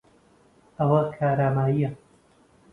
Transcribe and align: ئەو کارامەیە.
ئەو 0.77 0.93
کارامەیە. 1.15 1.89